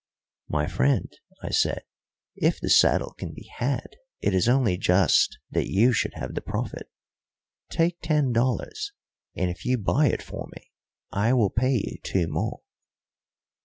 [0.47, 1.13] "My friend,"
[1.43, 1.83] I said,
[2.35, 3.85] "if the saddle can be had,
[4.19, 6.89] it is only just that you should have the profit.
[7.69, 8.93] Take ten dollars,
[9.35, 10.71] and if you buy it for me
[11.11, 12.61] I will pay you two more."